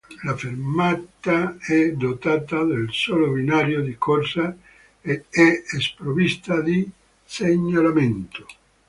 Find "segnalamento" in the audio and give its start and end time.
7.23-8.47